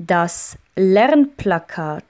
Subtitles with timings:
[0.00, 2.04] Das Lernplakat.